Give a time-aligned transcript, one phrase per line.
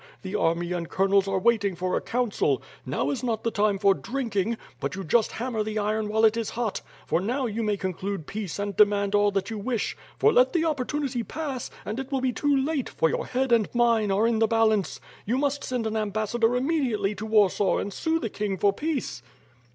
[0.23, 2.63] The army and colonels are waiting for a council.
[2.87, 6.49] Now is no time for drinking; but you just hammer the iron while it is
[6.57, 10.53] hot— for now you may conclude peace and demand all that you wish; for let
[10.53, 14.25] the opportunity pass, and it will be too late for your head and mine are
[14.25, 14.99] in the balance....
[15.23, 19.21] you must send an ambassador immediately to Warsaw and sue the king for peace."